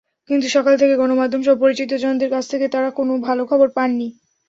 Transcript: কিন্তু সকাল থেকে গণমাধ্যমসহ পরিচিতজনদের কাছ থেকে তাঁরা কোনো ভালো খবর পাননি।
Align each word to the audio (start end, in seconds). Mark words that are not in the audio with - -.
কিন্তু 0.29 0.47
সকাল 0.49 0.73
থেকে 0.77 0.93
গণমাধ্যমসহ 0.97 1.53
পরিচিতজনদের 1.57 2.29
কাছ 2.29 2.43
থেকে 2.49 2.65
তাঁরা 2.67 2.89
কোনো 2.91 3.13
ভালো 3.27 3.43
খবর 3.45 3.67
পাননি। 3.77 4.07